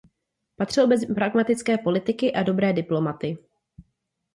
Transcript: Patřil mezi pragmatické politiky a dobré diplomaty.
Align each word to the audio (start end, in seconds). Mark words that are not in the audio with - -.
Patřil 0.55 0.87
mezi 0.87 1.13
pragmatické 1.15 1.77
politiky 1.77 2.33
a 2.33 2.43
dobré 2.43 2.73
diplomaty. 2.73 3.37